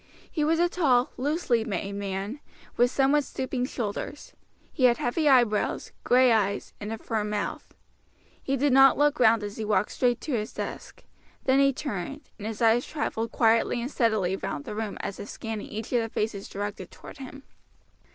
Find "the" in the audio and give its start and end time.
14.65-14.73, 16.01-16.09